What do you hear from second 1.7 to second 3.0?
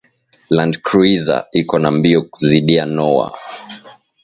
na mbio kuzidia